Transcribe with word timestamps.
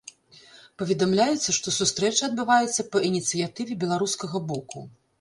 Паведамляецца, 0.81 1.55
што 1.59 1.75
сустрэча 1.77 2.23
адбываецца 2.31 2.89
па 2.91 3.05
ініцыятыве 3.13 3.81
беларускага 3.85 4.47
боку. 4.53 4.79